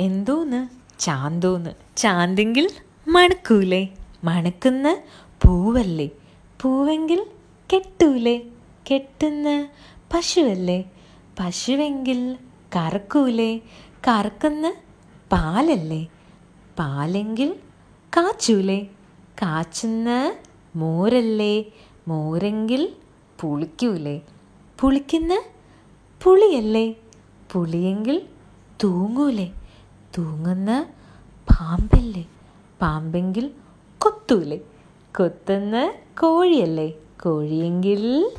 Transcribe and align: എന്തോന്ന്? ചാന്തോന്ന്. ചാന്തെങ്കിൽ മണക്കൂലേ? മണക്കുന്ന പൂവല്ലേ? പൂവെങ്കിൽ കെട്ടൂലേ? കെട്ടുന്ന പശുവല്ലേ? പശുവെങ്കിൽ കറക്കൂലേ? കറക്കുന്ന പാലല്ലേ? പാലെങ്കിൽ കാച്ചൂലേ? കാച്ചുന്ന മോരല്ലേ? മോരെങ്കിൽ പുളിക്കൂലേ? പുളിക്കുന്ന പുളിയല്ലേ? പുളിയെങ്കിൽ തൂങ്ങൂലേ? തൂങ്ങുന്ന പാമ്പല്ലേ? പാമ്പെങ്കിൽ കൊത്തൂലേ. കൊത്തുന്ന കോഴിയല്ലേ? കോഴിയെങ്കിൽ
എന്തോന്ന്? 0.00 0.84
ചാന്തോന്ന്. 1.00 1.70
ചാന്തെങ്കിൽ 1.96 2.70
മണക്കൂലേ? 3.08 3.88
മണക്കുന്ന 4.24 4.98
പൂവല്ലേ? 5.42 6.08
പൂവെങ്കിൽ 6.62 7.26
കെട്ടൂലേ? 7.72 8.40
കെട്ടുന്ന 8.90 9.68
പശുവല്ലേ? 10.14 10.90
പശുവെങ്കിൽ 11.40 12.36
കറക്കൂലേ? 12.76 13.58
കറക്കുന്ന 14.08 14.74
പാലല്ലേ? 15.32 16.06
പാലെങ്കിൽ 16.78 17.54
കാച്ചൂലേ? 18.16 18.84
കാച്ചുന്ന 19.42 20.34
മോരല്ലേ? 20.76 21.64
മോരെങ്കിൽ 22.08 22.92
പുളിക്കൂലേ? 23.40 24.20
പുളിക്കുന്ന 24.80 25.42
പുളിയല്ലേ? 26.22 26.96
പുളിയെങ്കിൽ 27.52 28.22
തൂങ്ങൂലേ? 28.84 29.50
തൂങ്ങുന്ന 30.18 30.86
പാമ്പല്ലേ? 31.50 32.26
പാമ്പെങ്കിൽ 32.82 33.50
കൊത്തൂലേ. 33.98 34.58
കൊത്തുന്ന 35.16 35.92
കോഴിയല്ലേ? 36.20 36.94
കോഴിയെങ്കിൽ 37.22 38.30